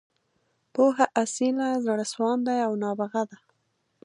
پوهه، 0.73 1.05
اصیله، 1.23 1.67
زړه 1.85 2.05
سواندې 2.13 2.57
او 2.67 2.71
نابغه 2.83 3.21
ده. 3.29 3.37